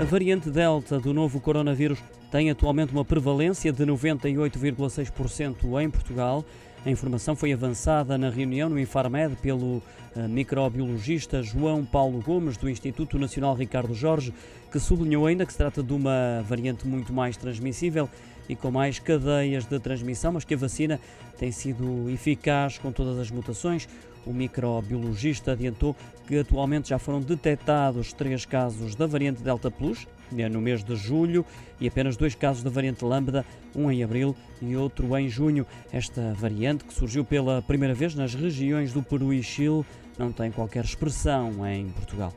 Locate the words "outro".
34.76-35.16